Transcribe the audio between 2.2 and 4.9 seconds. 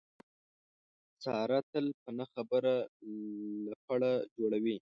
خبره لپړه جوړوي.